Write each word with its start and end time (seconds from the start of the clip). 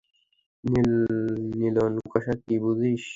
নীলনকশা 1.59 2.33
কী 2.43 2.55
বুঝিস? 2.63 3.03